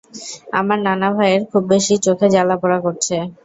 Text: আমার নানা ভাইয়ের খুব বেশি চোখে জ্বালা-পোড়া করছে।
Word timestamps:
আমার 0.53 0.79
নানা 0.85 1.07
ভাইয়ের 1.15 1.41
খুব 1.51 1.63
বেশি 1.71 1.93
চোখে 2.05 2.27
জ্বালা-পোড়া 2.33 2.79
করছে। 2.85 3.15